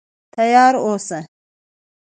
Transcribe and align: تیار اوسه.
تیار 0.35 0.73
اوسه. 0.85 1.19